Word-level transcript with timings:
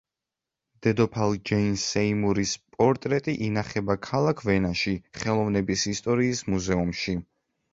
დედოფალ 0.85 1.35
ჯეინ 1.49 1.75
სეიმურის 1.81 2.53
პორტრეტი 2.77 3.35
ინახება 3.49 3.99
ქალაქ 4.09 4.41
ვენაში, 4.49 4.97
ხელოვნების 5.21 5.85
ისტორიის 5.93 6.43
მუზეუმში. 6.53 7.17